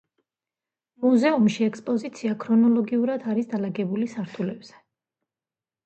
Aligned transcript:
მუზეუმში 1.03 1.67
ექსპოზიცია 1.67 2.35
ქრონოლოგიურად 2.47 3.31
არის 3.35 3.53
დალაგებული 3.55 4.13
სართულებზე. 4.19 4.85